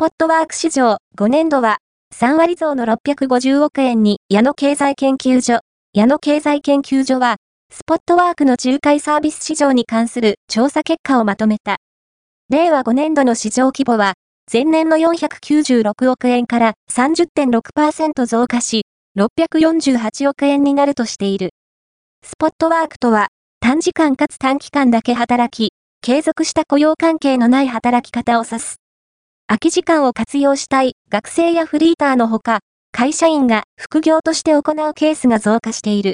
[0.00, 1.76] ポットワーク市場5年度は、
[2.14, 5.60] 3割増の650億円に矢野経済研究所。
[5.92, 7.36] 矢野経済研究所は、
[7.70, 11.76] スポットワークの仲介サービス市場に関する調査結果をまとめた。
[12.48, 14.14] 令和5年度の市場規模は、
[14.50, 18.86] 前年の496億円から30.6%増加し、
[19.18, 21.50] 648億円になるとしている。
[22.24, 23.28] スポットワークとは、
[23.60, 28.80] 短時間かつ短期間だけ働き、継続した雇用関係のない働き方を指す。
[29.50, 32.60] 空き時間を活用したい学生やフリーターのほか、
[32.92, 34.62] 会社員が副業として行う
[34.94, 36.08] ケースが増加している。